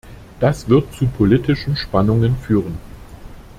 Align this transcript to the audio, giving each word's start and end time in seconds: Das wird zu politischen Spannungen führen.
Das 0.39 0.67
wird 0.67 0.91
zu 0.95 1.05
politischen 1.05 1.75
Spannungen 1.75 2.35
führen. 2.35 2.79